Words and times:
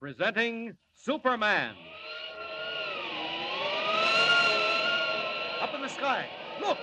Presenting 0.00 0.78
Superman. 0.94 1.74
Up 5.60 5.74
in 5.74 5.82
the 5.82 5.88
sky. 5.88 6.24
Look, 6.58 6.78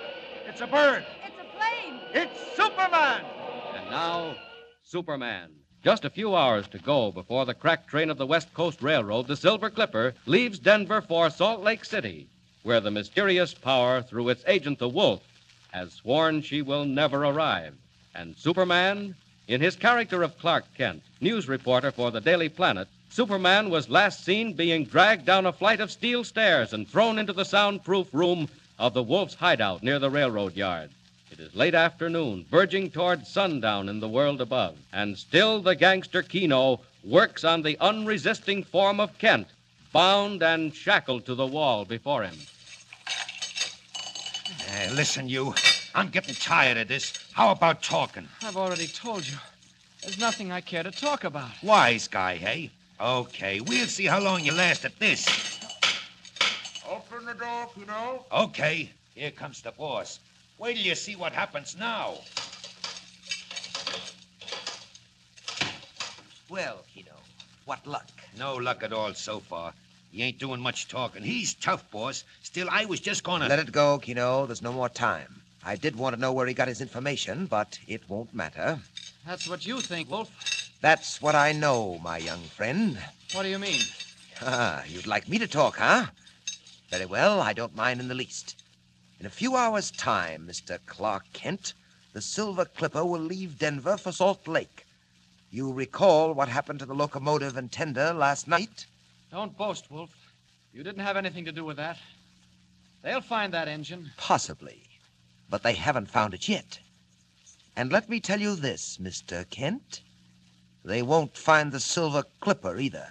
it's 0.47 0.61
a 0.61 0.67
bird. 0.67 1.03
It's 1.25 1.35
a 1.41 1.57
plane. 1.57 1.99
It's 2.13 2.55
Superman. 2.55 3.25
And 3.73 3.89
now, 3.89 4.35
Superman. 4.83 5.49
Just 5.83 6.05
a 6.05 6.11
few 6.11 6.35
hours 6.35 6.67
to 6.67 6.77
go 6.77 7.11
before 7.11 7.47
the 7.47 7.55
crack 7.55 7.87
train 7.87 8.11
of 8.11 8.19
the 8.19 8.27
West 8.27 8.53
Coast 8.53 8.83
Railroad, 8.83 9.25
the 9.25 9.35
Silver 9.35 9.71
Clipper, 9.71 10.13
leaves 10.27 10.59
Denver 10.59 11.01
for 11.01 11.31
Salt 11.31 11.63
Lake 11.63 11.85
City, 11.85 12.29
where 12.61 12.79
the 12.79 12.91
mysterious 12.91 13.51
power, 13.51 14.03
through 14.03 14.29
its 14.29 14.43
agent, 14.45 14.77
the 14.77 14.87
Wolf, 14.87 15.23
has 15.71 15.91
sworn 15.91 16.43
she 16.43 16.61
will 16.61 16.85
never 16.85 17.25
arrive. 17.25 17.73
And 18.13 18.37
Superman, 18.37 19.15
in 19.47 19.59
his 19.59 19.75
character 19.75 20.21
of 20.21 20.37
Clark 20.37 20.65
Kent, 20.77 21.01
news 21.19 21.47
reporter 21.47 21.89
for 21.89 22.11
the 22.11 22.21
Daily 22.21 22.49
Planet, 22.49 22.87
Superman 23.17 23.71
was 23.71 23.89
last 23.89 24.23
seen 24.23 24.53
being 24.53 24.85
dragged 24.85 25.25
down 25.25 25.47
a 25.47 25.51
flight 25.51 25.79
of 25.79 25.91
steel 25.91 26.23
stairs 26.23 26.71
and 26.71 26.87
thrown 26.87 27.17
into 27.17 27.33
the 27.33 27.43
soundproof 27.43 28.07
room 28.13 28.47
of 28.77 28.93
the 28.93 29.01
Wolf's 29.01 29.33
hideout 29.33 29.81
near 29.81 29.97
the 29.97 30.11
railroad 30.11 30.55
yard. 30.55 30.91
It 31.31 31.39
is 31.39 31.55
late 31.55 31.73
afternoon, 31.73 32.45
verging 32.51 32.91
toward 32.91 33.25
sundown 33.25 33.89
in 33.89 33.99
the 33.99 34.07
world 34.07 34.39
above, 34.39 34.77
and 34.93 35.17
still 35.17 35.63
the 35.63 35.73
gangster 35.73 36.21
Kino 36.21 36.79
works 37.03 37.43
on 37.43 37.63
the 37.63 37.75
unresisting 37.79 38.63
form 38.63 38.99
of 38.99 39.17
Kent, 39.17 39.47
bound 39.91 40.43
and 40.43 40.71
shackled 40.71 41.25
to 41.25 41.33
the 41.33 41.47
wall 41.47 41.85
before 41.85 42.21
him. 42.21 42.37
Hey, 44.67 44.91
listen, 44.91 45.27
you. 45.27 45.55
I'm 45.95 46.09
getting 46.09 46.35
tired 46.35 46.77
of 46.77 46.87
this. 46.87 47.13
How 47.33 47.49
about 47.49 47.81
talking? 47.81 48.27
I've 48.43 48.57
already 48.57 48.85
told 48.85 49.27
you. 49.27 49.37
There's 50.03 50.19
nothing 50.19 50.51
I 50.51 50.61
care 50.61 50.83
to 50.83 50.91
talk 50.91 51.23
about. 51.23 51.49
Wise 51.63 52.07
guy, 52.07 52.35
hey? 52.35 52.69
Okay, 52.99 53.59
we'll 53.61 53.85
see 53.85 54.05
how 54.05 54.19
long 54.19 54.43
you 54.43 54.51
last 54.53 54.83
at 54.83 54.97
this. 54.97 55.59
Open 56.89 57.25
the 57.25 57.33
door, 57.33 57.69
you 57.77 57.85
know. 57.85 58.25
Okay, 58.31 58.89
here 59.13 59.29
comes 59.29 59.61
the 59.61 59.71
boss. 59.71 60.19
Wait 60.57 60.75
till 60.75 60.85
you 60.85 60.95
see 60.95 61.15
what 61.15 61.31
happens 61.31 61.75
now. 61.77 62.15
Well, 66.49 66.83
Kino, 66.91 67.11
what 67.65 67.85
luck? 67.85 68.09
No 68.39 68.55
luck 68.55 68.81
at 68.81 68.93
all 68.93 69.13
so 69.13 69.39
far. 69.39 69.73
He 70.11 70.23
ain't 70.23 70.39
doing 70.39 70.59
much 70.59 70.87
talking. 70.87 71.21
He's 71.21 71.53
tough, 71.53 71.89
boss. 71.91 72.23
Still, 72.41 72.67
I 72.71 72.85
was 72.85 72.99
just 72.99 73.23
gonna. 73.23 73.47
Let 73.47 73.59
it 73.59 73.71
go, 73.71 73.99
Kino. 73.99 74.47
There's 74.47 74.63
no 74.63 74.73
more 74.73 74.89
time. 74.89 75.41
I 75.63 75.75
did 75.75 75.95
want 75.95 76.15
to 76.15 76.21
know 76.21 76.33
where 76.33 76.47
he 76.47 76.53
got 76.53 76.69
his 76.69 76.81
information, 76.81 77.45
but 77.45 77.77
it 77.87 78.09
won't 78.09 78.33
matter. 78.33 78.79
That's 79.27 79.47
what 79.47 79.67
you 79.67 79.81
think, 79.81 80.09
Wolf. 80.09 80.31
That's 80.81 81.21
what 81.21 81.35
I 81.35 81.53
know, 81.53 81.99
my 82.03 82.17
young 82.17 82.41
friend. 82.41 82.99
What 83.33 83.43
do 83.43 83.49
you 83.49 83.57
mean? 83.59 83.81
Ah, 84.41 84.83
you'd 84.87 85.07
like 85.07 85.27
me 85.27 85.39
to 85.39 85.47
talk, 85.47 85.77
huh? 85.77 86.05
Very 86.91 87.05
well, 87.05 87.41
I 87.41 87.53
don't 87.53 87.75
mind 87.75 87.99
in 87.99 88.07
the 88.07 88.15
least. 88.15 88.55
In 89.19 89.25
a 89.25 89.31
few 89.31 89.55
hours' 89.55 89.91
time, 89.91 90.47
Mr. 90.47 90.77
Clark 90.85 91.23
Kent, 91.33 91.73
the 92.13 92.21
Silver 92.21 92.65
Clipper 92.65 93.03
will 93.03 93.19
leave 93.19 93.57
Denver 93.57 93.97
for 93.97 94.11
Salt 94.11 94.47
Lake. 94.47 94.85
You 95.49 95.73
recall 95.73 96.33
what 96.33 96.49
happened 96.49 96.79
to 96.79 96.85
the 96.85 96.93
locomotive 96.93 97.57
and 97.57 97.71
tender 97.71 98.13
last 98.13 98.47
night? 98.47 98.85
Don't 99.31 99.57
boast, 99.57 99.89
Wolf. 99.89 100.11
You 100.71 100.83
didn't 100.83 101.03
have 101.03 101.17
anything 101.17 101.45
to 101.45 101.51
do 101.51 101.65
with 101.65 101.77
that. 101.77 101.97
They'll 103.03 103.21
find 103.21 103.53
that 103.53 103.67
engine. 103.67 104.11
Possibly. 104.17 104.83
But 105.49 105.63
they 105.63 105.73
haven't 105.73 106.11
found 106.11 106.35
it 106.35 106.47
yet. 106.47 106.79
And 107.75 107.91
let 107.91 108.09
me 108.09 108.19
tell 108.19 108.39
you 108.39 108.55
this, 108.55 108.97
Mr. 109.01 109.49
Kent. 109.49 110.01
They 110.87 111.01
won't 111.01 111.35
find 111.35 111.69
the 111.73 111.81
Silver 111.81 112.23
Clipper 112.39 112.77
either. 112.77 113.09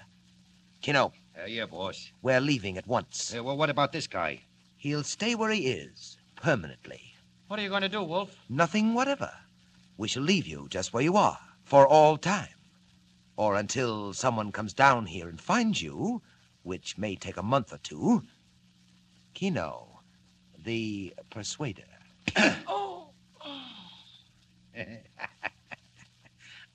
Kino, 0.81 1.13
Uh, 1.39 1.45
yeah, 1.45 1.67
boss. 1.67 2.11
we're 2.23 2.41
leaving 2.41 2.79
at 2.79 2.87
once. 2.87 3.35
Uh, 3.37 3.45
well, 3.45 3.59
what 3.59 3.69
about 3.69 3.93
this 3.93 4.07
guy? 4.07 4.41
He'll 4.79 5.05
stay 5.05 5.35
where 5.35 5.51
he 5.51 5.67
is, 5.67 6.17
permanently. 6.37 7.13
What 7.49 7.59
are 7.61 7.63
you 7.63 7.69
going 7.69 7.83
to 7.83 7.91
do, 7.91 8.03
Wolf? 8.03 8.35
Nothing 8.49 8.95
whatever. 8.95 9.31
We 9.99 10.09
shall 10.09 10.23
leave 10.23 10.47
you 10.47 10.69
just 10.71 10.95
where 10.95 11.03
you 11.03 11.19
are, 11.19 11.39
for 11.65 11.87
all 11.87 12.17
time. 12.17 12.49
Or 13.37 13.57
until 13.57 14.15
someone 14.15 14.53
comes 14.53 14.73
down 14.73 15.05
here 15.05 15.29
and 15.29 15.39
finds 15.39 15.83
you, 15.83 16.23
which 16.63 16.97
may 16.97 17.15
take 17.15 17.37
a 17.37 17.43
month 17.43 17.75
or 17.75 17.79
two. 17.79 18.23
Kino, 19.35 20.01
the 20.65 21.13
persuader. 21.29 21.85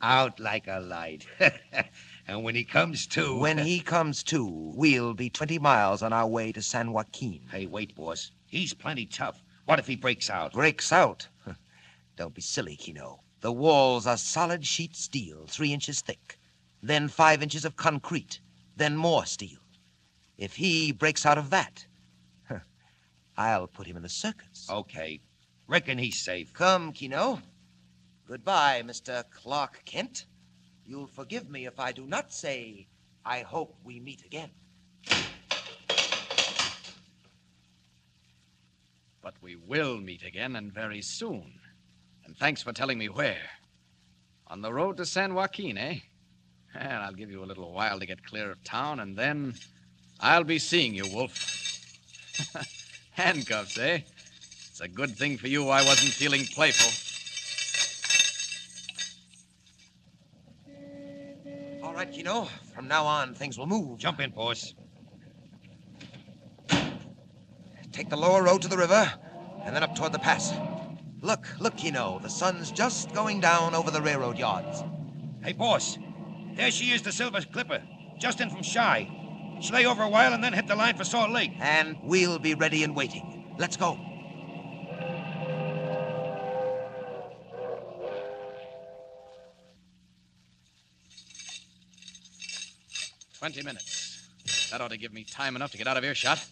Out 0.02 0.40
like 0.40 0.68
a 0.68 0.80
light. 0.80 1.28
and 2.28 2.44
when 2.44 2.56
he 2.56 2.64
comes 2.64 3.06
to. 3.08 3.38
When 3.38 3.58
he 3.58 3.80
comes 3.80 4.24
to, 4.24 4.46
we'll 4.46 5.14
be 5.14 5.30
20 5.30 5.60
miles 5.60 6.02
on 6.02 6.12
our 6.12 6.28
way 6.28 6.52
to 6.52 6.62
San 6.62 6.92
Joaquin. 6.92 7.42
Hey, 7.52 7.68
wait, 7.68 7.96
boss. 7.96 8.32
He's 8.48 8.74
plenty 8.74 9.06
tough. 9.06 9.42
What 9.66 9.80
if 9.80 9.88
he 9.88 9.96
breaks 9.96 10.30
out? 10.30 10.54
Breaks 10.54 10.92
out. 10.92 11.28
Don't 12.18 12.34
be 12.34 12.42
silly, 12.42 12.76
Kino. 12.76 13.22
The 13.42 13.52
walls 13.52 14.08
are 14.08 14.18
solid 14.18 14.66
sheet 14.66 14.96
steel, 14.96 15.46
three 15.48 15.74
inches 15.74 16.02
thick. 16.02 16.38
Then 16.82 17.08
five 17.08 17.44
inches 17.44 17.66
of 17.66 17.76
concrete. 17.76 18.40
Then 18.76 18.96
more 18.98 19.26
steel. 19.26 19.60
If 20.38 20.56
he 20.56 20.92
breaks 20.92 21.26
out 21.26 21.38
of 21.38 21.52
that, 21.52 21.86
I'll 23.38 23.68
put 23.68 23.88
him 23.88 23.98
in 23.98 24.04
the 24.04 24.10
circus. 24.10 24.68
Okay. 24.70 25.22
Reckon 25.68 25.98
he's 25.98 26.20
safe. 26.20 26.54
Come, 26.54 26.92
Kino. 26.92 27.40
Goodbye, 28.32 28.82
Mr. 28.86 29.26
Clark 29.30 29.82
Kent. 29.84 30.24
You'll 30.86 31.06
forgive 31.06 31.50
me 31.50 31.66
if 31.66 31.82
I 31.82 31.92
do 31.92 32.06
not 32.08 32.32
say, 32.32 32.88
I 33.26 33.42
hope 33.42 33.76
we 33.84 34.00
meet 34.00 34.24
again. 34.24 34.52
But 39.22 39.34
we 39.42 39.58
will 39.58 39.98
meet 39.98 40.24
again, 40.24 40.56
and 40.56 40.72
very 40.72 41.02
soon. 41.02 41.60
And 42.24 42.38
thanks 42.38 42.64
for 42.64 42.72
telling 42.72 42.98
me 42.98 43.10
where. 43.10 43.50
On 44.48 44.62
the 44.62 44.72
road 44.72 44.96
to 44.96 45.06
San 45.06 45.34
Joaquin, 45.34 45.78
eh? 45.78 46.00
Well, 46.74 47.02
I'll 47.02 47.12
give 47.12 47.32
you 47.32 47.44
a 47.44 47.50
little 47.52 47.74
while 47.74 48.00
to 48.00 48.06
get 48.06 48.26
clear 48.26 48.50
of 48.50 48.64
town, 48.64 49.02
and 49.02 49.18
then 49.18 49.56
I'll 50.22 50.46
be 50.46 50.58
seeing 50.58 50.96
you, 50.96 51.06
Wolf. 51.14 51.36
Handcuffs, 53.12 53.78
eh? 53.78 54.00
It's 54.70 54.80
a 54.80 54.88
good 54.88 55.18
thing 55.18 55.38
for 55.38 55.50
you 55.50 55.68
I 55.68 55.84
wasn't 55.84 56.14
feeling 56.14 56.46
playful. 56.46 57.11
Kino. 62.12 62.48
From 62.76 62.88
now 62.88 63.06
on, 63.06 63.34
things 63.34 63.58
will 63.58 63.68
move. 63.68 63.98
Jump 63.98 64.20
in, 64.20 64.32
boss. 64.32 64.74
Take 67.92 68.10
the 68.10 68.18
lower 68.18 68.44
road 68.44 68.62
to 68.64 68.68
the 68.68 68.78
river, 68.78 69.12
and 69.64 69.76
then 69.76 69.84
up 69.84 69.96
toward 69.96 70.12
the 70.12 70.20
pass. 70.20 70.54
Look, 71.22 71.48
look, 71.60 71.78
Kino. 71.78 72.20
The 72.20 72.30
sun's 72.30 72.72
just 72.72 73.14
going 73.14 73.40
down 73.40 73.76
over 73.76 73.92
the 73.92 74.02
railroad 74.02 74.38
yards. 74.38 74.84
Hey, 75.44 75.54
boss. 75.54 75.98
There 76.56 76.72
she 76.72 76.92
is, 76.92 77.02
the 77.02 77.12
Silver 77.12 77.42
Clipper. 77.42 77.82
Just 78.20 78.42
in 78.42 78.50
from 78.50 78.64
Chi. 78.64 79.10
She'll 79.62 79.76
lay 79.76 79.86
over 79.86 80.04
a 80.04 80.10
while 80.10 80.34
and 80.34 80.44
then 80.44 80.54
hit 80.54 80.68
the 80.68 80.76
line 80.76 80.98
for 80.98 81.04
Salt 81.04 81.32
Lake. 81.32 81.52
And 81.60 81.98
we'll 82.04 82.40
be 82.40 82.56
ready 82.56 82.84
and 82.84 82.96
waiting. 82.96 83.56
Let's 83.58 83.78
go. 83.78 84.00
20 93.42 93.64
minutes. 93.64 94.30
That 94.70 94.82
ought 94.82 94.92
to 94.92 94.98
give 94.98 95.14
me 95.14 95.24
time 95.24 95.56
enough 95.56 95.72
to 95.72 95.78
get 95.80 95.88
out 95.88 95.98
of 95.98 96.04
earshot. 96.04 96.46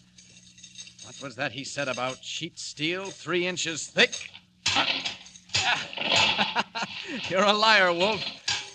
What 1.04 1.22
was 1.22 1.36
that 1.36 1.52
he 1.52 1.62
said 1.62 1.86
about 1.86 2.24
sheet 2.24 2.58
steel 2.58 3.12
three 3.12 3.46
inches 3.46 3.86
thick? 3.86 4.28
You're 7.28 7.44
a 7.44 7.52
liar, 7.52 7.92
Wolf. 7.92 8.24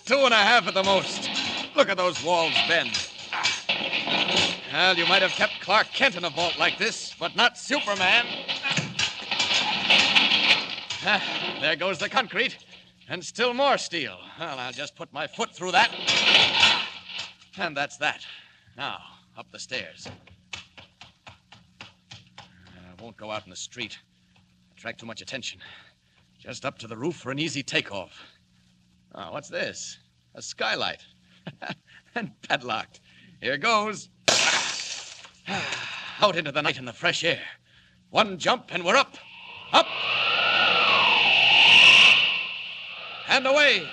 Two 0.06 0.20
and 0.20 0.34
a 0.34 0.38
half 0.38 0.66
at 0.66 0.74
the 0.74 0.84
most. 0.84 1.30
Look 1.76 1.90
at 1.90 1.98
those 1.98 2.24
walls 2.24 2.54
bend. 2.70 2.98
Well, 4.72 4.96
you 4.96 5.06
might 5.08 5.22
have 5.22 5.32
kept 5.32 5.60
Clark 5.60 5.88
Kent 5.88 6.16
in 6.16 6.24
a 6.24 6.30
vault 6.30 6.58
like 6.58 6.78
this, 6.78 7.14
but 7.20 7.36
not 7.36 7.58
Superman. 7.58 8.26
Ah, 11.06 11.58
there 11.60 11.76
goes 11.76 11.98
the 11.98 12.08
concrete. 12.08 12.60
And 13.10 13.26
still 13.26 13.54
more 13.54 13.78
steel. 13.78 14.18
Well, 14.40 14.58
I'll 14.58 14.72
just 14.72 14.96
put 14.96 15.12
my 15.12 15.28
foot 15.28 15.54
through 15.54 15.74
that. 15.74 15.92
And 17.58 17.76
that's 17.76 17.98
that. 17.98 18.26
Now, 18.78 19.00
up 19.38 19.48
the 19.52 19.60
stairs. 19.60 20.08
I 20.54 20.60
won't 23.02 23.18
go 23.18 23.32
out 23.32 23.46
in 23.46 23.50
the 23.50 23.56
street. 23.56 23.98
Attract 24.76 25.00
too 25.00 25.06
much 25.06 25.22
attention. 25.22 25.60
Just 26.40 26.66
up 26.66 26.78
to 26.80 26.88
the 26.88 26.98
roof 26.98 27.16
for 27.16 27.32
an 27.32 27.40
easy 27.40 27.64
takeoff. 27.64 28.20
Oh, 29.14 29.32
what's 29.32 29.50
this? 29.50 29.98
A 30.36 30.42
skylight. 30.42 31.02
and 32.16 32.32
padlocked. 32.42 33.02
Here 33.42 33.58
goes. 33.58 34.10
Out 36.22 36.36
into 36.36 36.52
the 36.52 36.62
night 36.62 36.78
in 36.78 36.86
the 36.86 36.94
fresh 36.94 37.24
air. 37.24 37.42
One 38.10 38.38
jump 38.38 38.66
and 38.70 38.84
we're 38.84 38.96
up. 38.96 39.16
Up. 39.72 39.88
And 43.30 43.48
away. 43.48 43.88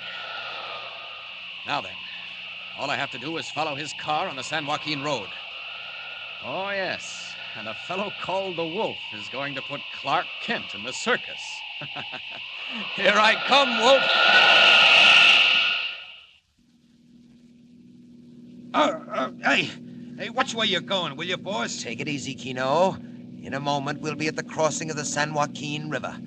Now 1.65 1.81
then, 1.81 1.91
all 2.77 2.89
I 2.89 2.95
have 2.95 3.11
to 3.11 3.19
do 3.19 3.37
is 3.37 3.49
follow 3.49 3.75
his 3.75 3.93
car 3.93 4.27
on 4.27 4.35
the 4.35 4.43
San 4.43 4.65
Joaquin 4.65 5.03
Road. 5.03 5.27
Oh, 6.43 6.69
yes. 6.71 7.33
And 7.57 7.67
a 7.67 7.73
fellow 7.73 8.11
called 8.21 8.57
the 8.57 8.65
Wolf 8.65 8.97
is 9.15 9.29
going 9.29 9.53
to 9.55 9.61
put 9.61 9.81
Clark 10.01 10.25
Kent 10.41 10.73
in 10.73 10.83
the 10.83 10.91
circus. 10.91 11.41
Here 12.95 13.13
I 13.15 13.35
come, 13.47 13.79
Wolf. 13.79 14.03
Oh, 18.75 19.05
oh, 19.15 19.33
hey, 19.43 19.69
hey, 20.17 20.29
watch 20.31 20.55
where 20.55 20.65
you're 20.65 20.81
going, 20.81 21.15
will 21.15 21.25
you, 21.25 21.37
boss? 21.37 21.83
Take 21.83 21.99
it 21.99 22.07
easy, 22.07 22.33
Kino. 22.33 22.97
In 23.43 23.53
a 23.53 23.59
moment, 23.59 24.01
we'll 24.01 24.15
be 24.15 24.27
at 24.27 24.35
the 24.35 24.43
crossing 24.43 24.89
of 24.89 24.95
the 24.95 25.05
San 25.05 25.33
Joaquin 25.33 25.91
River. 25.91 26.19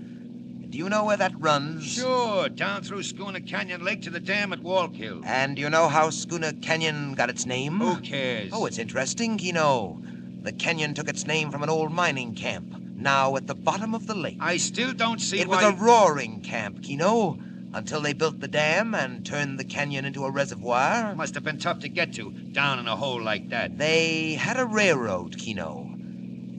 Do 0.77 0.83
you 0.83 0.91
know 0.91 1.05
where 1.05 1.17
that 1.17 1.33
runs? 1.41 1.87
Sure, 1.87 2.51
down 2.51 2.83
through 2.83 3.03
Schooner 3.03 3.41
Canyon 3.41 3.83
Lake 3.83 4.03
to 4.03 4.11
the 4.11 4.21
dam 4.21 4.53
at 4.53 4.61
Wallkill. 4.61 5.25
And 5.25 5.57
do 5.57 5.63
you 5.63 5.71
know 5.71 5.89
how 5.89 6.11
Schooner 6.11 6.53
Canyon 6.53 7.15
got 7.15 7.31
its 7.31 7.47
name? 7.47 7.79
Who 7.79 7.99
cares? 8.03 8.51
Oh, 8.53 8.67
it's 8.67 8.77
interesting, 8.77 9.39
Kino. 9.39 10.03
The 10.43 10.53
canyon 10.53 10.93
took 10.93 11.09
its 11.09 11.27
name 11.27 11.51
from 11.51 11.63
an 11.63 11.71
old 11.71 11.93
mining 11.93 12.35
camp, 12.35 12.77
now 12.95 13.37
at 13.37 13.47
the 13.47 13.55
bottom 13.55 13.95
of 13.95 14.07
the 14.07 14.15
lake. 14.15 14.37
I 14.39 14.59
still 14.59 14.93
don't 14.93 15.19
see 15.19 15.41
it 15.41 15.49
why... 15.49 15.65
was 15.65 15.81
a 15.81 15.83
roaring 15.83 16.43
camp, 16.43 16.83
Kino, 16.83 17.39
until 17.73 18.03
they 18.03 18.13
built 18.13 18.41
the 18.41 18.47
dam 18.47 18.95
and 18.95 19.25
turned 19.25 19.59
the 19.59 19.65
canyon 19.65 20.05
into 20.05 20.27
a 20.27 20.31
reservoir. 20.31 21.15
Must 21.15 21.35
have 21.37 21.43
been 21.43 21.59
tough 21.59 21.79
to 21.81 21.89
get 21.89 22.13
to, 22.17 22.31
down 22.31 22.81
in 22.81 22.87
a 22.87 22.97
hole 22.97 23.23
like 23.23 23.49
that. 23.49 23.79
They 23.79 24.35
had 24.35 24.59
a 24.59 24.67
railroad, 24.67 25.39
Kino. 25.39 25.91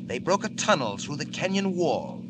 They 0.07 0.17
broke 0.17 0.43
a 0.43 0.49
tunnel 0.49 0.97
through 0.97 1.17
the 1.17 1.25
canyon 1.25 1.75
wall, 1.75 2.23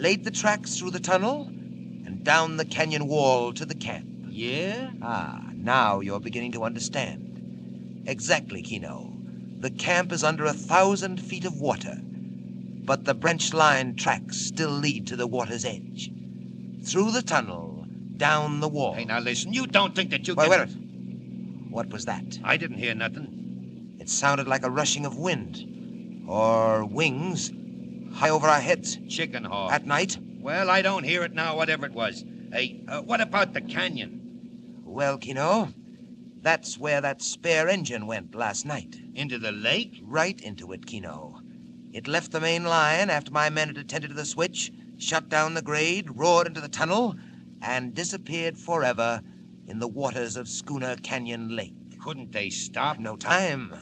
laid 0.00 0.24
the 0.24 0.30
tracks 0.30 0.78
through 0.78 0.90
the 0.90 0.98
tunnel, 1.00 1.46
and 1.46 2.24
down 2.24 2.56
the 2.56 2.64
canyon 2.64 3.06
wall 3.06 3.52
to 3.52 3.66
the 3.66 3.74
camp. 3.74 4.08
Yeah? 4.28 4.90
Ah, 5.02 5.42
now 5.54 6.00
you're 6.00 6.20
beginning 6.20 6.52
to 6.52 6.64
understand. 6.64 8.02
Exactly, 8.06 8.62
Kino. 8.62 9.12
The 9.58 9.70
camp 9.70 10.10
is 10.10 10.24
under 10.24 10.46
a 10.46 10.54
thousand 10.54 11.20
feet 11.20 11.44
of 11.44 11.60
water, 11.60 11.98
but 12.02 13.04
the 13.04 13.14
branch 13.14 13.52
line 13.52 13.94
tracks 13.94 14.38
still 14.38 14.70
lead 14.70 15.06
to 15.08 15.16
the 15.16 15.26
water's 15.26 15.66
edge. 15.66 16.10
Through 16.82 17.10
the 17.10 17.22
tunnel, 17.22 17.86
down 18.16 18.60
the 18.60 18.68
wall. 18.68 18.94
Hey, 18.94 19.04
now 19.04 19.20
listen, 19.20 19.52
you 19.52 19.66
don't 19.66 19.94
think 19.94 20.10
that 20.10 20.26
you 20.26 20.34
Wait, 20.34 20.50
can... 20.50 20.60
wait. 20.60 21.70
What 21.70 21.90
was 21.90 22.06
that? 22.06 22.38
I 22.42 22.56
didn't 22.56 22.78
hear 22.78 22.94
nothing. 22.94 23.98
It 24.00 24.08
sounded 24.08 24.48
like 24.48 24.64
a 24.64 24.70
rushing 24.70 25.04
of 25.04 25.18
wind. 25.18 26.24
Or 26.26 26.86
wings. 26.86 27.50
High 28.12 28.30
over 28.30 28.46
our 28.46 28.60
heads. 28.60 28.98
Chicken 29.08 29.44
hawk. 29.44 29.72
At 29.72 29.86
night? 29.86 30.18
Well, 30.40 30.70
I 30.70 30.82
don't 30.82 31.04
hear 31.04 31.22
it 31.22 31.32
now, 31.32 31.56
whatever 31.56 31.86
it 31.86 31.92
was. 31.92 32.24
Hey, 32.52 32.82
uh, 32.88 33.02
what 33.02 33.20
about 33.20 33.52
the 33.52 33.60
canyon? 33.60 34.80
Well, 34.84 35.18
Kino, 35.18 35.72
that's 36.42 36.78
where 36.78 37.00
that 37.00 37.22
spare 37.22 37.68
engine 37.68 38.06
went 38.06 38.34
last 38.34 38.66
night. 38.66 38.96
Into 39.14 39.38
the 39.38 39.52
lake? 39.52 40.00
Right 40.02 40.40
into 40.40 40.72
it, 40.72 40.86
Kino. 40.86 41.40
It 41.92 42.08
left 42.08 42.32
the 42.32 42.40
main 42.40 42.64
line 42.64 43.10
after 43.10 43.30
my 43.30 43.50
men 43.50 43.68
had 43.68 43.78
attended 43.78 44.10
to 44.10 44.16
the 44.16 44.24
switch, 44.24 44.72
shut 44.96 45.28
down 45.28 45.54
the 45.54 45.62
grade, 45.62 46.08
roared 46.16 46.46
into 46.46 46.60
the 46.60 46.68
tunnel, 46.68 47.14
and 47.62 47.94
disappeared 47.94 48.56
forever 48.56 49.20
in 49.66 49.78
the 49.78 49.88
waters 49.88 50.36
of 50.36 50.48
Schooner 50.48 50.96
Canyon 50.96 51.54
Lake. 51.54 51.74
Couldn't 52.02 52.32
they 52.32 52.50
stop? 52.50 52.98
No 52.98 53.16
time. 53.16 53.74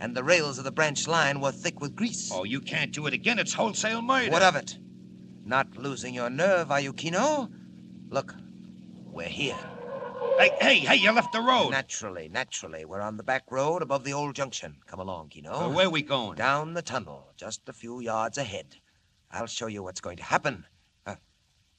And 0.00 0.14
the 0.14 0.24
rails 0.24 0.58
of 0.58 0.64
the 0.64 0.72
branch 0.72 1.08
line 1.08 1.40
were 1.40 1.52
thick 1.52 1.80
with 1.80 1.96
grease. 1.96 2.30
Oh, 2.32 2.44
you 2.44 2.60
can't 2.60 2.92
do 2.92 3.06
it 3.06 3.14
again. 3.14 3.38
It's 3.38 3.54
wholesale 3.54 4.02
murder. 4.02 4.30
What 4.30 4.42
of 4.42 4.56
it? 4.56 4.78
Not 5.44 5.76
losing 5.76 6.12
your 6.12 6.28
nerve, 6.28 6.70
are 6.70 6.80
you, 6.80 6.92
Kino? 6.92 7.48
Look, 8.10 8.34
we're 9.04 9.24
here. 9.24 9.56
Hey, 10.38 10.50
hey, 10.60 10.78
hey, 10.80 10.96
you 10.96 11.12
left 11.12 11.32
the 11.32 11.40
road. 11.40 11.70
Naturally, 11.70 12.28
naturally. 12.28 12.84
We're 12.84 13.00
on 13.00 13.16
the 13.16 13.22
back 13.22 13.44
road 13.50 13.80
above 13.80 14.04
the 14.04 14.12
old 14.12 14.34
junction. 14.34 14.76
Come 14.86 15.00
along, 15.00 15.30
Kino. 15.30 15.52
Uh, 15.52 15.68
where 15.70 15.88
we 15.88 16.02
going? 16.02 16.36
Down 16.36 16.74
the 16.74 16.82
tunnel, 16.82 17.32
just 17.36 17.66
a 17.68 17.72
few 17.72 18.00
yards 18.00 18.36
ahead. 18.36 18.76
I'll 19.30 19.46
show 19.46 19.66
you 19.66 19.82
what's 19.82 20.00
going 20.00 20.18
to 20.18 20.22
happen. 20.22 20.66
Uh, 21.06 21.14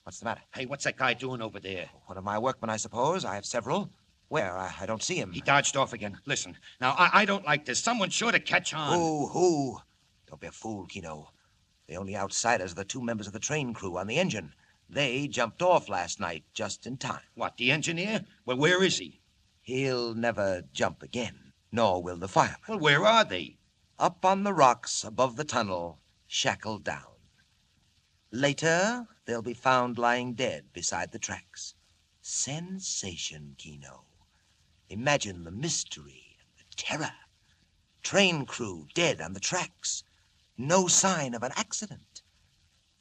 what's 0.03 0.19
the 0.19 0.25
matter? 0.25 0.41
Hey, 0.55 0.65
what's 0.65 0.85
that 0.85 0.97
guy 0.97 1.13
doing 1.13 1.41
over 1.41 1.59
there? 1.59 1.87
One 2.07 2.17
of 2.17 2.23
my 2.23 2.39
workmen, 2.39 2.71
I 2.71 2.77
suppose. 2.77 3.25
I 3.25 3.35
have 3.35 3.45
several. 3.45 3.91
Where? 4.29 4.57
I, 4.57 4.74
I 4.81 4.85
don't 4.85 5.03
see 5.03 5.15
him. 5.15 5.31
He 5.31 5.41
dodged 5.41 5.77
off 5.77 5.94
again. 5.94 6.19
Listen, 6.25 6.57
now, 6.81 6.95
I, 6.97 7.21
I 7.21 7.25
don't 7.25 7.45
like 7.45 7.65
this. 7.65 7.79
Someone's 7.79 8.13
sure 8.13 8.31
to 8.31 8.39
catch 8.39 8.74
on. 8.74 8.97
Who? 8.97 9.27
Who? 9.27 9.79
Don't 10.27 10.41
be 10.41 10.47
a 10.47 10.51
fool, 10.51 10.85
Kino. 10.85 11.31
The 11.88 11.95
only 11.95 12.18
outsiders 12.18 12.74
are 12.74 12.75
the 12.75 12.83
two 12.83 13.01
members 13.01 13.27
of 13.27 13.33
the 13.33 13.39
train 13.39 13.74
crew 13.74 13.97
on 13.97 14.07
the 14.07 14.18
engine. 14.18 14.53
They 14.89 15.27
jumped 15.27 15.62
off 15.62 15.88
last 15.88 16.19
night 16.19 16.44
just 16.53 16.85
in 16.85 16.97
time. 16.97 17.21
What, 17.35 17.57
the 17.57 17.71
engineer? 17.71 18.25
Well, 18.45 18.57
where 18.57 18.83
is 18.83 18.97
he? 18.97 19.21
He'll 19.62 20.13
never 20.13 20.63
jump 20.74 21.03
again, 21.03 21.53
nor 21.72 22.03
will 22.03 22.17
the 22.17 22.27
fireman. 22.27 22.60
Well, 22.67 22.79
where 22.79 23.05
are 23.05 23.24
they? 23.24 23.57
Up 24.00 24.25
on 24.25 24.43
the 24.43 24.53
rocks 24.53 25.03
above 25.03 25.38
the 25.38 25.43
tunnel, 25.43 26.00
shackled 26.27 26.84
down. 26.84 27.15
Later, 28.31 29.07
they'll 29.25 29.41
be 29.41 29.53
found 29.53 29.98
lying 29.98 30.34
dead 30.34 30.65
beside 30.74 31.12
the 31.12 31.19
tracks. 31.19 31.75
Sensation, 32.22 33.55
Kino. 33.57 34.06
Imagine 34.89 35.44
the 35.44 35.51
mystery 35.51 36.38
and 36.39 36.67
the 36.70 36.75
terror. 36.75 37.12
Train 38.03 38.46
crew 38.46 38.88
dead 38.94 39.20
on 39.20 39.34
the 39.34 39.39
tracks. 39.39 40.03
No 40.58 40.88
sign 40.88 41.34
of 41.34 41.44
an 41.44 41.51
accident. 41.56 42.22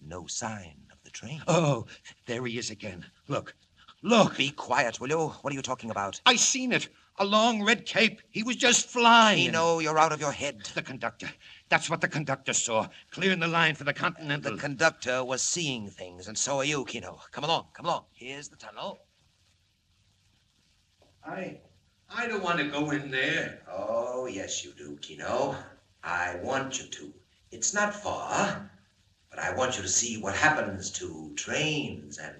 No 0.00 0.26
sign 0.26 0.86
of 0.92 0.98
the 1.04 1.10
train. 1.10 1.42
Oh, 1.46 1.86
there 2.26 2.44
he 2.44 2.58
is 2.58 2.70
again. 2.70 3.04
Look, 3.28 3.54
look. 4.02 4.36
Be 4.36 4.50
quiet, 4.50 5.00
will 5.00 5.08
you? 5.08 5.28
What 5.28 5.52
are 5.52 5.56
you 5.56 5.62
talking 5.62 5.90
about? 5.90 6.20
I 6.26 6.36
seen 6.36 6.72
it. 6.72 6.88
A 7.18 7.24
long 7.24 7.64
red 7.64 7.86
cape. 7.86 8.20
He 8.30 8.42
was 8.42 8.56
just 8.56 8.88
flying. 8.88 9.46
Kino, 9.46 9.78
you're 9.78 9.98
out 9.98 10.12
of 10.12 10.20
your 10.20 10.32
head. 10.32 10.68
The 10.74 10.82
conductor. 10.82 11.30
That's 11.70 11.88
what 11.88 12.02
the 12.02 12.08
conductor 12.08 12.52
saw. 12.52 12.88
Clearing 13.10 13.40
the 13.40 13.48
line 13.48 13.74
for 13.74 13.84
the 13.84 13.94
Continental. 13.94 14.52
The 14.52 14.60
conductor 14.60 15.24
was 15.24 15.40
seeing 15.40 15.88
things, 15.88 16.28
and 16.28 16.36
so 16.36 16.58
are 16.58 16.64
you, 16.64 16.84
Kino. 16.84 17.18
Come 17.32 17.44
along, 17.44 17.68
come 17.72 17.86
along. 17.86 18.04
Here's 18.12 18.48
the 18.48 18.56
tunnel. 18.56 18.98
I. 21.24 21.60
I 22.14 22.26
don't 22.28 22.42
want 22.42 22.58
to 22.58 22.64
go 22.64 22.90
in 22.90 23.10
there. 23.10 23.60
Oh, 23.70 24.26
yes, 24.26 24.64
you 24.64 24.72
do, 24.72 24.96
Kino. 25.02 25.56
I 26.04 26.36
want 26.42 26.80
you 26.80 26.86
to. 26.86 27.12
It's 27.50 27.74
not 27.74 27.94
far, 27.94 28.70
but 29.28 29.38
I 29.40 29.54
want 29.54 29.76
you 29.76 29.82
to 29.82 29.88
see 29.88 30.16
what 30.18 30.34
happens 30.34 30.90
to 30.92 31.32
trains 31.34 32.18
and 32.18 32.36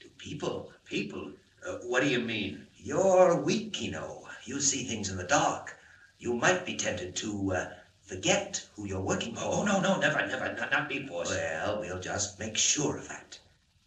to 0.00 0.08
people. 0.18 0.70
People? 0.84 1.30
Uh, 1.66 1.78
what 1.86 2.02
do 2.02 2.08
you 2.08 2.20
mean? 2.20 2.66
You're 2.76 3.40
weak, 3.40 3.72
Kino. 3.72 4.28
You 4.44 4.60
see 4.60 4.84
things 4.84 5.10
in 5.10 5.16
the 5.16 5.24
dark. 5.24 5.76
You 6.18 6.34
might 6.34 6.66
be 6.66 6.76
tempted 6.76 7.16
to 7.16 7.52
uh, 7.52 7.68
forget 8.02 8.64
who 8.76 8.86
you're 8.86 9.00
working 9.00 9.34
for. 9.34 9.44
Oh, 9.44 9.64
no, 9.64 9.80
no, 9.80 9.98
never, 9.98 10.26
never. 10.26 10.54
Not, 10.54 10.70
not 10.70 11.08
boss. 11.08 11.30
Well, 11.30 11.80
we'll 11.80 12.00
just 12.00 12.38
make 12.38 12.56
sure 12.56 12.98
of 12.98 13.08
that. 13.08 13.38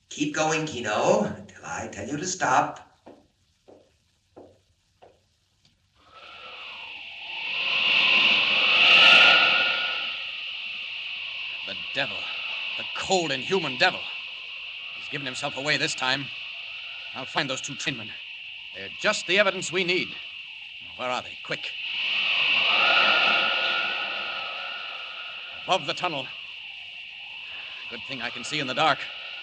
Keep 0.10 0.36
going, 0.36 0.66
Kino, 0.66 1.24
until 1.24 1.66
I 1.66 1.88
tell 1.88 2.08
you 2.08 2.18
to 2.18 2.28
stop. 2.28 2.89
devil, 12.00 12.16
the 12.78 12.86
cold, 12.96 13.30
inhuman 13.30 13.76
devil. 13.78 14.00
He's 14.98 15.10
given 15.10 15.26
himself 15.26 15.58
away 15.58 15.76
this 15.76 15.94
time. 15.94 16.28
I'll 17.14 17.26
find 17.26 17.50
those 17.50 17.60
two 17.60 17.76
trainmen. 17.76 18.10
They're 18.74 18.88
just 19.02 19.28
the 19.28 19.38
evidence 19.38 19.70
we 19.70 19.84
need. 19.84 20.08
Where 20.96 21.10
are 21.10 21.22
they? 21.22 21.38
Quick. 21.44 21.74
Above 25.66 25.88
the 25.88 25.94
tunnel. 25.94 26.26
Good 27.90 28.00
thing 28.08 28.22
I 28.22 28.30
can 28.30 28.46
see 28.46 28.62
in 28.62 28.68
the 28.68 28.74
dark 28.74 29.00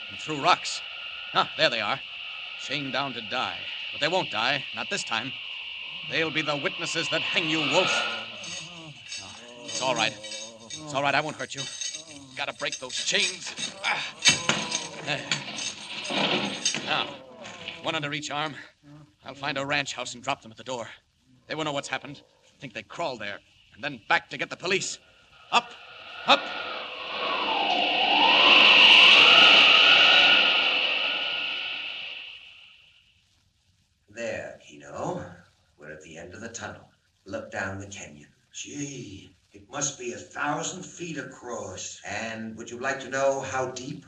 and 0.08 0.18
through 0.18 0.42
rocks. 0.42 0.80
Ah, 1.34 1.52
there 1.58 1.68
they 1.68 1.82
are. 1.82 2.00
Chained 2.62 2.94
down 2.94 3.12
to 3.12 3.20
die. 3.20 3.58
But 3.92 4.00
they 4.00 4.08
won't 4.08 4.30
die, 4.30 4.64
not 4.75 4.88
this 4.88 5.04
time. 5.04 5.30
They'll 6.10 6.30
be 6.30 6.40
the 6.40 6.56
witnesses 6.56 7.06
that 7.10 7.20
hang 7.20 7.50
you, 7.50 7.58
Wolf. 7.58 7.92
Oh, 9.20 9.34
it's 9.62 9.82
all 9.82 9.94
right. 9.94 10.14
It's 10.14 10.94
all 10.94 11.02
right. 11.02 11.14
I 11.14 11.20
won't 11.20 11.36
hurt 11.36 11.54
you. 11.54 11.60
Gotta 12.36 12.52
break 12.52 12.78
those 12.78 12.94
chains. 12.94 13.74
Ah. 13.82 14.14
Now, 16.84 17.06
one 17.82 17.94
under 17.94 18.12
each 18.12 18.30
arm. 18.30 18.54
I'll 19.24 19.34
find 19.34 19.56
a 19.56 19.64
ranch 19.64 19.94
house 19.94 20.14
and 20.14 20.22
drop 20.22 20.42
them 20.42 20.50
at 20.50 20.58
the 20.58 20.64
door. 20.64 20.86
They 21.46 21.54
won't 21.54 21.64
know 21.64 21.72
what's 21.72 21.88
happened. 21.88 22.20
Think 22.60 22.74
they 22.74 22.82
crawled 22.82 23.20
there, 23.20 23.38
and 23.74 23.82
then 23.82 24.00
back 24.08 24.28
to 24.30 24.36
get 24.36 24.50
the 24.50 24.56
police. 24.56 24.98
Up! 25.50 25.70
Up! 26.26 26.40
There, 34.10 34.58
Kino. 34.66 35.24
We're 35.78 35.92
at 35.92 36.02
the 36.02 36.18
end 36.18 36.34
of 36.34 36.40
the 36.40 36.48
tunnel. 36.48 36.90
Look 37.24 37.50
down 37.50 37.78
the 37.78 37.86
canyon. 37.86 38.28
Gee, 38.52 39.35
it 39.56 39.70
must 39.70 39.98
be 39.98 40.12
a 40.12 40.18
thousand 40.18 40.82
feet 40.84 41.16
across. 41.16 42.00
And 42.04 42.56
would 42.56 42.70
you 42.70 42.78
like 42.78 43.00
to 43.00 43.08
know 43.08 43.40
how 43.40 43.70
deep? 43.70 44.04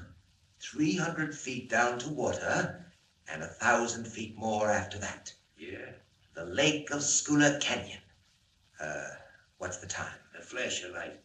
300 0.61 1.35
feet 1.37 1.71
down 1.71 1.99
to 2.01 2.09
water, 2.11 2.85
and 3.33 3.43
a 3.43 3.47
thousand 3.47 4.07
feet 4.07 4.37
more 4.37 4.69
after 4.71 4.99
that. 4.99 5.33
Yeah, 5.57 5.93
The 6.35 6.45
Lake 6.45 6.91
of 6.91 7.03
Schooner 7.03 7.59
Canyon. 7.61 8.03
Uh, 8.81 9.11
what's 9.59 9.79
the 9.79 9.87
time? 9.87 10.19
a 10.39 10.43
flash 10.43 10.85
of 10.85 10.93
light. 10.93 11.21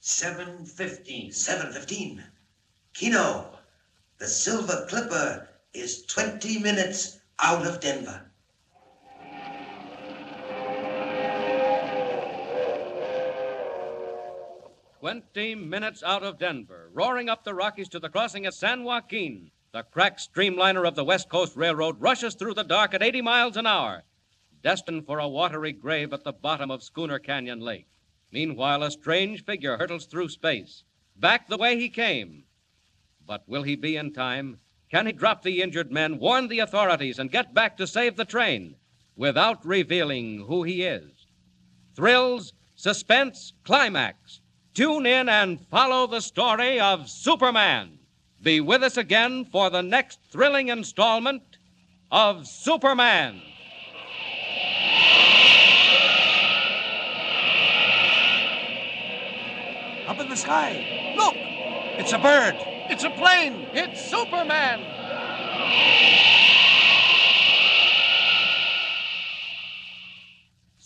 Seven 0.00 0.64
fifteen. 0.64 1.30
7.15. 1.30 2.24
Kino, 2.94 3.58
the 4.18 4.26
Silver 4.26 4.86
Clipper 4.88 5.48
is 5.74 6.06
20 6.06 6.58
minutes 6.60 7.18
out 7.38 7.66
of 7.66 7.80
Denver. 7.80 8.29
Twenty 15.10 15.56
minutes 15.56 16.04
out 16.04 16.22
of 16.22 16.38
Denver, 16.38 16.88
roaring 16.92 17.28
up 17.28 17.42
the 17.42 17.52
Rockies 17.52 17.88
to 17.88 17.98
the 17.98 18.08
crossing 18.08 18.46
at 18.46 18.54
San 18.54 18.84
Joaquin. 18.84 19.50
The 19.72 19.82
cracked 19.82 20.20
streamliner 20.20 20.86
of 20.86 20.94
the 20.94 21.02
West 21.02 21.28
Coast 21.28 21.56
Railroad 21.56 22.00
rushes 22.00 22.36
through 22.36 22.54
the 22.54 22.62
dark 22.62 22.94
at 22.94 23.02
80 23.02 23.20
miles 23.22 23.56
an 23.56 23.66
hour, 23.66 24.04
destined 24.62 25.06
for 25.06 25.18
a 25.18 25.26
watery 25.26 25.72
grave 25.72 26.12
at 26.12 26.22
the 26.22 26.32
bottom 26.32 26.70
of 26.70 26.84
Schooner 26.84 27.18
Canyon 27.18 27.58
Lake. 27.58 27.88
Meanwhile, 28.30 28.84
a 28.84 28.90
strange 28.92 29.44
figure 29.44 29.78
hurtles 29.78 30.06
through 30.06 30.28
space, 30.28 30.84
back 31.16 31.48
the 31.48 31.58
way 31.58 31.76
he 31.76 31.88
came. 31.88 32.44
But 33.26 33.42
will 33.48 33.64
he 33.64 33.74
be 33.74 33.96
in 33.96 34.12
time? 34.12 34.60
Can 34.92 35.06
he 35.06 35.12
drop 35.12 35.42
the 35.42 35.60
injured 35.60 35.90
men, 35.90 36.20
warn 36.20 36.46
the 36.46 36.60
authorities, 36.60 37.18
and 37.18 37.32
get 37.32 37.52
back 37.52 37.76
to 37.78 37.86
save 37.88 38.14
the 38.14 38.24
train 38.24 38.76
without 39.16 39.66
revealing 39.66 40.44
who 40.46 40.62
he 40.62 40.84
is? 40.84 41.26
Thrills, 41.96 42.52
suspense, 42.76 43.54
climax. 43.64 44.39
Tune 44.74 45.04
in 45.04 45.28
and 45.28 45.60
follow 45.66 46.06
the 46.06 46.20
story 46.20 46.78
of 46.78 47.10
Superman. 47.10 47.98
Be 48.42 48.60
with 48.60 48.82
us 48.82 48.96
again 48.96 49.44
for 49.44 49.68
the 49.68 49.82
next 49.82 50.20
thrilling 50.30 50.68
installment 50.68 51.42
of 52.12 52.46
Superman. 52.46 53.42
Up 60.06 60.20
in 60.20 60.28
the 60.28 60.36
sky. 60.36 61.14
Look! 61.16 61.34
It's 61.36 62.12
a 62.12 62.18
bird. 62.18 62.54
It's 62.88 63.04
a 63.04 63.10
plane! 63.10 63.66
It's 63.72 64.00
Superman! 64.08 64.80